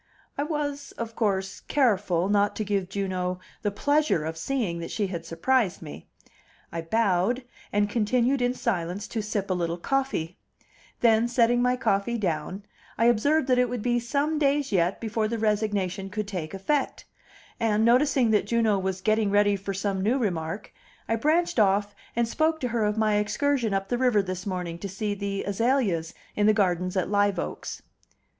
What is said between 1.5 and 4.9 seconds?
careful not to give Juno the pleasure of seeing that